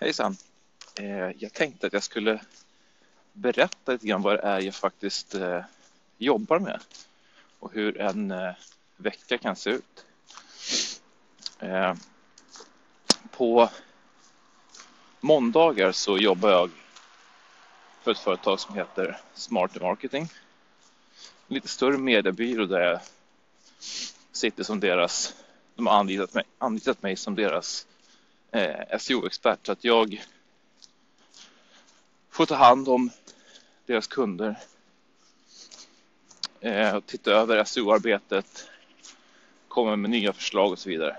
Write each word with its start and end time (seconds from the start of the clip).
Hejsan! 0.00 0.36
Eh, 1.00 1.30
jag 1.38 1.52
tänkte 1.52 1.86
att 1.86 1.92
jag 1.92 2.02
skulle 2.02 2.40
berätta 3.32 3.92
lite 3.92 4.06
grann 4.06 4.22
vad 4.22 4.34
det 4.34 4.42
är 4.42 4.60
jag 4.60 4.74
faktiskt 4.74 5.34
eh, 5.34 5.64
jobbar 6.18 6.58
med 6.58 6.80
och 7.58 7.72
hur 7.72 8.00
en 8.00 8.30
eh, 8.30 8.52
vecka 8.96 9.38
kan 9.38 9.56
se 9.56 9.70
ut. 9.70 10.06
Eh, 11.58 11.94
på 13.30 13.70
måndagar 15.20 15.92
så 15.92 16.18
jobbar 16.18 16.50
jag 16.50 16.70
för 18.02 18.10
ett 18.10 18.18
företag 18.18 18.60
som 18.60 18.74
heter 18.74 19.20
Smart 19.34 19.80
Marketing. 19.80 20.22
En 21.48 21.54
lite 21.54 21.68
större 21.68 21.98
mediebyrå 21.98 22.66
där 22.66 22.80
jag 22.80 23.00
sitter 24.32 24.64
som 24.64 24.80
deras, 24.80 25.34
de 25.74 25.86
har 25.86 25.94
anlitat 25.94 26.34
mig, 26.34 26.44
anlitat 26.58 27.02
mig 27.02 27.16
som 27.16 27.34
deras 27.34 27.86
eh, 28.52 28.98
SEO-expert. 28.98 29.66
Så 29.66 29.72
att 29.72 29.84
jag 29.84 30.24
får 32.30 32.46
ta 32.46 32.54
hand 32.54 32.88
om 32.88 33.10
deras 33.86 34.06
kunder. 34.06 34.56
Eh, 36.60 36.96
och 36.96 37.06
titta 37.06 37.30
över 37.30 37.64
SEO-arbetet. 37.64 38.70
Komma 39.68 39.96
med 39.96 40.10
nya 40.10 40.32
förslag 40.32 40.72
och 40.72 40.78
så 40.78 40.88
vidare. 40.88 41.16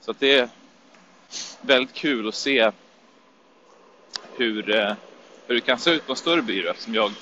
Så 0.00 0.10
att 0.10 0.20
det 0.20 0.38
är 0.38 0.48
väldigt 1.60 1.94
kul 1.94 2.28
att 2.28 2.34
se 2.34 2.72
hur, 4.36 4.70
eh, 4.70 4.94
hur 5.46 5.54
det 5.54 5.60
kan 5.60 5.78
se 5.78 5.90
ut 5.90 6.06
på 6.06 6.12
en 6.12 6.16
större 6.16 6.42
byrå 6.42 6.70
eftersom 6.70 6.94
jag 6.94 7.12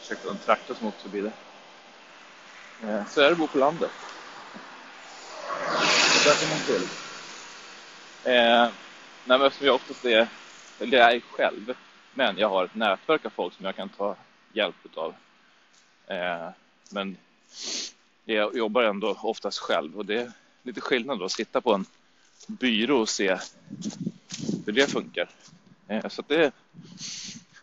Ursäkta, 0.00 0.30
en 0.30 0.38
traktor 0.38 0.74
som 0.74 0.86
åkte 0.86 1.02
förbi 1.02 1.20
där. 1.20 1.32
Eh, 2.82 3.06
så 3.08 3.20
är 3.20 3.24
det 3.24 3.32
att 3.32 3.38
bo 3.38 3.46
på 3.46 3.58
landet 3.58 3.90
där 6.24 6.34
får 6.34 6.48
man 6.48 6.66
till. 6.66 6.88
Eh, 8.24 8.68
nej, 9.24 9.38
men 9.38 9.42
eftersom 9.42 9.66
jag 9.66 9.74
oftast 9.74 10.04
är, 10.04 10.28
eller 10.78 10.98
jag 10.98 11.14
är 11.14 11.20
själv, 11.20 11.74
men 12.14 12.38
jag 12.38 12.48
har 12.48 12.64
ett 12.64 12.74
nätverk 12.74 13.24
av 13.26 13.30
folk 13.30 13.54
som 13.54 13.64
jag 13.64 13.76
kan 13.76 13.88
ta 13.88 14.16
hjälp 14.52 14.74
av. 14.94 15.14
Eh, 16.06 16.48
men 16.90 17.16
jag 18.24 18.56
jobbar 18.56 18.82
ändå 18.82 19.18
oftast 19.22 19.58
själv 19.58 19.98
och 19.98 20.06
det 20.06 20.20
är 20.20 20.32
lite 20.62 20.80
skillnad 20.80 21.18
då 21.18 21.24
att 21.24 21.32
sitta 21.32 21.60
på 21.60 21.74
en 21.74 21.86
byrå 22.46 23.00
och 23.00 23.08
se 23.08 23.38
hur 24.66 24.72
det 24.72 24.90
funkar. 24.90 25.28
Eh, 25.88 26.08
så 26.08 26.22
det, 26.26 26.54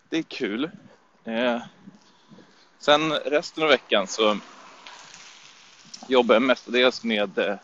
det 0.10 0.18
är 0.18 0.24
kul. 0.24 0.70
Eh, 1.24 1.62
sen 2.80 3.14
resten 3.14 3.64
av 3.64 3.70
veckan 3.70 4.08
så 4.08 4.38
jobbar 6.08 6.36
jag 6.36 6.42
mestadels 6.42 7.04
med 7.04 7.38
Eh, 7.38 7.56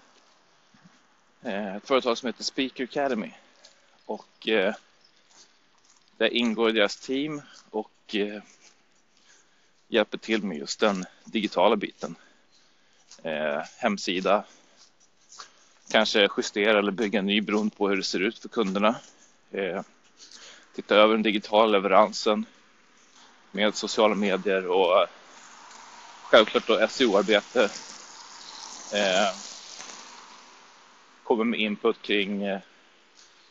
ett 1.45 1.87
företag 1.87 2.17
som 2.17 2.27
heter 2.27 2.43
Speaker 2.43 2.83
Academy. 2.83 3.31
Och 4.05 4.47
eh, 4.47 4.75
där 6.17 6.33
ingår 6.33 6.71
deras 6.71 6.97
team 6.97 7.41
och 7.69 8.15
eh, 8.15 8.41
hjälper 9.87 10.17
till 10.17 10.43
med 10.43 10.57
just 10.57 10.79
den 10.79 11.05
digitala 11.23 11.75
biten. 11.75 12.15
Eh, 13.23 13.61
hemsida, 13.77 14.43
kanske 15.91 16.29
justera 16.37 16.79
eller 16.79 16.91
bygga 16.91 17.19
en 17.19 17.25
ny 17.25 17.41
beroende 17.41 17.75
på 17.75 17.89
hur 17.89 17.97
det 17.97 18.03
ser 18.03 18.19
ut 18.19 18.39
för 18.39 18.49
kunderna. 18.49 18.95
Eh, 19.51 19.81
titta 20.75 20.95
över 20.95 21.13
den 21.13 21.23
digitala 21.23 21.71
leveransen 21.71 22.45
med 23.51 23.75
sociala 23.75 24.15
medier 24.15 24.67
och 24.67 25.01
eh, 25.01 25.07
självklart 26.23 26.67
då 26.67 26.87
SEO-arbete. 26.87 27.69
Eh, 28.93 29.54
Kommer 31.35 31.45
med 31.45 31.59
input 31.59 32.01
kring 32.01 32.43
eh, 32.43 32.59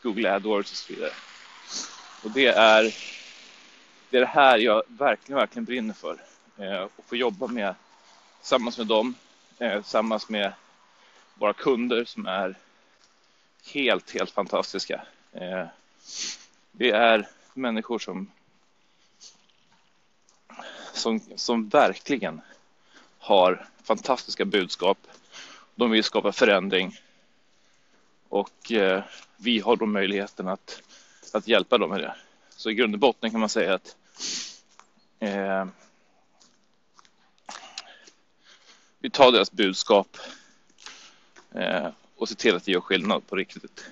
Google 0.01 0.35
AdWords 0.35 0.71
och 0.71 0.77
så 0.77 0.93
vidare. 0.93 1.11
Och 2.23 2.31
det 2.31 2.47
är 2.47 2.83
det, 4.09 4.17
är 4.17 4.21
det 4.21 4.25
här 4.25 4.57
jag 4.57 4.83
verkligen, 4.87 5.39
verkligen 5.39 5.65
brinner 5.65 5.93
för. 5.93 6.21
Eh, 6.57 6.87
och 6.95 7.05
få 7.05 7.15
jobba 7.15 7.47
med 7.47 7.75
tillsammans 8.39 8.77
med 8.77 8.87
dem, 8.87 9.15
eh, 9.59 9.81
tillsammans 9.81 10.29
med 10.29 10.53
våra 11.33 11.53
kunder 11.53 12.05
som 12.05 12.25
är 12.25 12.55
helt, 13.73 14.11
helt 14.11 14.31
fantastiska. 14.31 15.01
Det 16.71 16.91
är 16.91 17.27
människor 17.53 17.99
som, 17.99 18.31
som, 20.93 21.21
som 21.35 21.69
verkligen 21.69 22.41
har 23.19 23.65
fantastiska 23.83 24.45
budskap. 24.45 24.97
De 25.75 25.91
vill 25.91 26.03
skapa 26.03 26.31
förändring 26.31 26.99
och 28.29 28.71
eh, 28.71 29.03
vi 29.37 29.59
har 29.59 29.75
då 29.75 29.85
möjligheten 29.85 30.47
att, 30.47 30.81
att 31.33 31.47
hjälpa 31.47 31.77
dem 31.77 31.89
med 31.89 31.99
det. 31.99 32.15
Så 32.49 32.69
i 32.69 32.73
grund 32.73 32.93
och 32.93 32.99
botten 32.99 33.31
kan 33.31 33.39
man 33.39 33.49
säga 33.49 33.73
att 33.73 33.95
eh, 35.19 35.65
vi 38.99 39.09
tar 39.09 39.31
deras 39.31 39.51
budskap 39.51 40.17
eh, 41.55 41.87
och 42.15 42.29
ser 42.29 42.35
till 42.35 42.55
att 42.55 42.65
det 42.65 42.71
gör 42.71 42.81
skillnad 42.81 43.27
på 43.27 43.35
riktigt. 43.35 43.85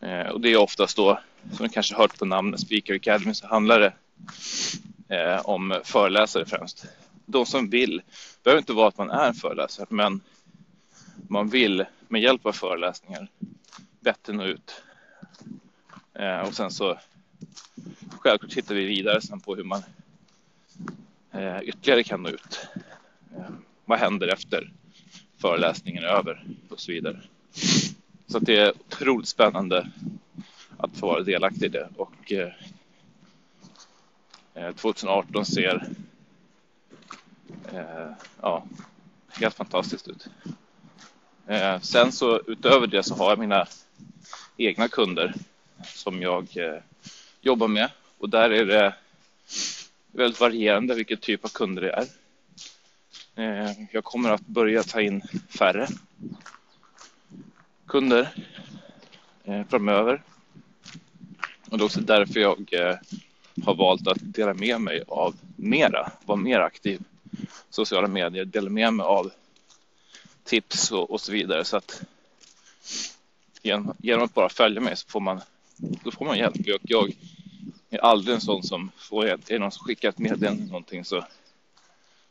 Eh, 0.00 0.28
och 0.28 0.40
det 0.40 0.48
är 0.48 0.56
oftast 0.56 0.96
då, 0.96 1.20
som 1.56 1.66
ni 1.66 1.72
kanske 1.72 1.96
hört 1.96 2.18
på 2.18 2.24
namnet 2.24 2.60
Speaker 2.60 2.94
Academy, 2.94 3.34
så 3.34 3.46
handlar 3.46 3.80
det 3.80 3.92
eh, 5.16 5.40
om 5.40 5.80
föreläsare 5.84 6.46
främst. 6.46 6.84
De 7.26 7.46
som 7.46 7.70
vill, 7.70 8.02
behöver 8.42 8.58
inte 8.58 8.72
vara 8.72 8.88
att 8.88 8.98
man 8.98 9.10
är 9.10 9.26
en 9.26 9.34
föreläsare, 9.34 9.86
men 9.88 10.20
man 11.30 11.48
vill 11.48 11.84
med 12.08 12.22
hjälp 12.22 12.46
av 12.46 12.52
föreläsningar 12.52 13.28
bättre 14.00 14.32
nå 14.32 14.44
ut. 14.44 14.82
Eh, 16.14 16.40
och 16.40 16.54
sen 16.54 16.70
så 16.70 16.98
självklart 18.10 18.50
tittar 18.50 18.74
vi 18.74 18.84
vidare 18.84 19.20
sen 19.20 19.40
på 19.40 19.56
hur 19.56 19.64
man 19.64 19.82
eh, 21.32 21.60
ytterligare 21.62 22.02
kan 22.02 22.22
nå 22.22 22.28
ut. 22.28 22.68
Eh, 23.36 23.50
vad 23.84 23.98
händer 23.98 24.28
efter 24.28 24.72
föreläsningen 25.38 26.04
är 26.04 26.08
över 26.08 26.44
och 26.68 26.80
så 26.80 26.92
vidare. 26.92 27.20
Så 28.26 28.36
att 28.36 28.46
det 28.46 28.56
är 28.56 28.72
otroligt 28.80 29.28
spännande 29.28 29.90
att 30.76 30.96
få 30.96 31.06
vara 31.06 31.22
delaktig 31.22 31.64
i 31.64 31.68
det 31.68 31.88
och 31.96 32.32
eh, 32.32 32.52
eh, 34.54 34.74
2018 34.74 35.46
ser 35.46 35.88
eh, 37.72 38.10
ja, 38.40 38.64
helt 39.28 39.54
fantastiskt 39.54 40.08
ut. 40.08 40.28
Eh, 41.46 41.80
sen 41.80 42.12
så 42.12 42.40
utöver 42.46 42.86
det 42.86 43.02
så 43.02 43.14
har 43.14 43.30
jag 43.30 43.38
mina 43.38 43.66
egna 44.56 44.88
kunder 44.88 45.34
som 45.84 46.22
jag 46.22 46.56
eh, 46.56 46.82
jobbar 47.40 47.68
med 47.68 47.90
och 48.18 48.28
där 48.28 48.50
är 48.50 48.64
det 48.64 48.94
väldigt 50.12 50.40
varierande 50.40 50.94
vilken 50.94 51.18
typ 51.18 51.44
av 51.44 51.48
kunder 51.48 51.82
det 51.82 51.92
är. 51.92 52.06
Eh, 53.34 53.72
jag 53.90 54.04
kommer 54.04 54.30
att 54.30 54.46
börja 54.46 54.82
ta 54.82 55.00
in 55.00 55.22
färre 55.58 55.88
kunder 57.86 58.28
eh, 59.44 59.62
framöver. 59.68 60.22
Och 61.70 61.78
det 61.78 61.82
är 61.82 61.86
också 61.86 62.00
därför 62.00 62.40
jag 62.40 62.72
eh, 62.72 62.96
har 63.64 63.74
valt 63.74 64.06
att 64.06 64.18
dela 64.20 64.54
med 64.54 64.80
mig 64.80 65.02
av 65.08 65.34
mera, 65.56 66.12
vara 66.24 66.38
mer 66.38 66.60
aktiv 66.60 67.00
sociala 67.70 68.08
medier, 68.08 68.44
dela 68.44 68.70
med 68.70 68.92
mig 68.92 69.04
av 69.04 69.30
tips 70.50 70.92
och, 70.92 71.10
och 71.10 71.20
så 71.20 71.32
vidare. 71.32 71.64
Så 71.64 71.76
att 71.76 72.02
genom, 73.62 73.94
genom, 73.98 74.24
att 74.24 74.34
bara 74.34 74.48
följa 74.48 74.80
mig 74.80 74.96
så 74.96 75.08
får 75.08 75.20
man, 75.20 75.40
då 75.76 76.10
får 76.10 76.24
man 76.24 76.38
hjälp. 76.38 76.56
Jag, 76.64 76.80
jag 76.82 77.12
är 77.90 77.98
aldrig 77.98 78.34
en 78.34 78.40
sån 78.40 78.62
som 78.62 78.90
får 78.96 79.26
hjälp. 79.26 79.50
Är 79.50 79.54
det 79.54 79.58
någon 79.58 79.70
som 79.70 79.86
skickar 79.86 80.08
ett 80.08 80.18
meddelande 80.18 80.62
eller 80.62 80.72
någonting 80.72 81.04
så, 81.04 81.24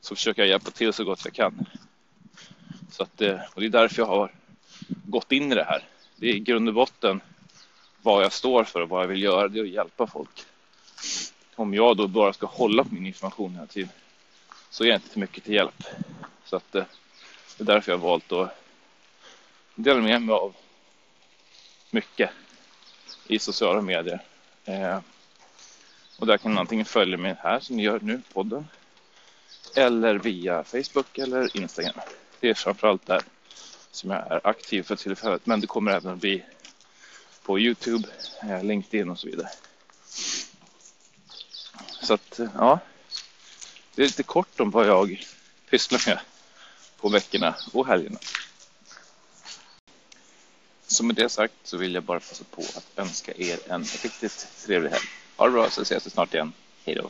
så 0.02 0.16
försöker 0.16 0.42
jag 0.42 0.50
hjälpa 0.50 0.72
till 0.72 0.94
så 0.94 1.04
gott 1.04 1.22
jag 1.26 1.34
kan. 1.34 1.66
Så 2.92 3.04
att, 3.04 3.22
eh, 3.22 3.40
och 3.54 3.62
det 3.62 3.68
är 3.68 3.70
därför 3.70 4.02
jag 4.02 4.08
har 4.08 4.32
gått 4.88 5.32
in 5.32 5.52
i 5.52 5.56
det 5.56 5.64
här. 5.64 5.84
Det 6.16 6.30
är 6.30 6.34
i 6.34 6.40
grund 6.40 6.68
och 6.68 6.74
botten 6.74 7.22
vad 8.02 8.24
jag 8.24 8.34
står 8.34 8.64
för 8.64 8.82
och 8.82 8.90
vad 8.90 9.04
jag 9.04 9.08
vill 9.08 9.24
göra. 9.24 9.48
Det 9.48 9.60
är 9.60 9.64
att 9.64 9.70
hjälpa 9.70 10.08
folk. 10.08 10.46
Om 11.56 11.74
jag 11.74 11.98
då 11.98 12.08
bara 12.08 12.34
ska 12.34 12.48
hålla 12.48 12.84
på 12.84 12.94
min 12.94 13.06
information 13.06 13.54
hela 13.54 13.68
tiden 13.68 13.90
så 14.70 14.84
är 14.84 14.88
jag 14.88 14.98
inte 14.98 15.10
till 15.10 15.20
mycket 15.20 15.44
till 15.44 15.54
hjälp. 15.54 15.84
Så 16.46 16.56
att 16.56 16.76
eh, 16.76 16.84
det 17.60 17.64
är 17.72 17.76
därför 17.76 17.92
jag 17.92 17.98
har 17.98 18.08
valt 18.08 18.32
att 18.32 18.50
dela 19.76 20.02
med 20.02 20.22
mig 20.22 20.36
av 20.36 20.56
mycket 21.90 22.30
i 23.28 23.40
sociala 23.40 23.82
medier. 23.82 24.24
Eh, 24.66 25.00
och 26.18 26.28
där 26.28 26.38
kan 26.38 26.54
man 26.54 26.60
antingen 26.60 26.86
följa 26.86 27.18
mig 27.18 27.36
här 27.40 27.60
som 27.60 27.76
ni 27.76 27.84
gör 27.84 28.00
nu, 28.00 28.22
podden, 28.34 28.68
eller 29.76 30.16
via 30.16 30.64
Facebook 30.64 31.18
eller 31.18 31.58
Instagram. 31.58 32.00
Det 32.40 32.50
är 32.50 32.54
framförallt 32.54 33.06
där 33.06 33.22
som 33.92 34.10
jag 34.10 34.32
är 34.32 34.48
aktiv 34.48 34.84
för 34.84 34.96
tillfället, 34.96 35.46
men 35.46 35.62
det 35.62 35.68
kommer 35.68 35.92
även 35.92 36.14
att 36.14 36.20
bli 36.20 36.44
på 37.44 37.60
Youtube, 37.60 38.08
eh, 38.44 38.64
LinkedIn 38.64 39.10
och 39.10 39.20
så 39.20 39.28
vidare. 39.28 39.50
Så 42.02 42.14
att, 42.14 42.40
eh, 42.40 42.50
ja, 42.56 42.80
det 43.96 44.02
är 44.02 44.06
lite 44.06 44.24
kort 44.24 44.60
om 44.60 44.72
vad 44.72 44.88
jag 44.88 45.24
pysslar 45.70 46.04
med 46.08 46.20
på 47.02 47.10
veckorna 47.10 47.56
och 47.74 47.88
helgerna. 47.88 48.20
så 50.92 51.04
med 51.04 51.16
det 51.16 51.30
sagt 51.30 51.54
så 51.64 51.78
vill 51.78 51.94
jag 51.94 52.04
bara 52.04 52.20
passa 52.20 52.44
på 52.52 52.62
att 52.62 52.86
önska 52.96 53.34
er 53.36 53.60
en 53.68 53.84
riktigt 53.84 54.48
trevlig 54.66 54.90
helg. 54.90 55.04
Ha 55.36 55.46
det 55.46 55.52
bra 55.52 55.70
så 55.70 55.82
ses 55.82 56.06
vi 56.06 56.10
snart 56.10 56.34
igen. 56.34 56.54
Hej 56.86 56.96
då! 56.96 57.10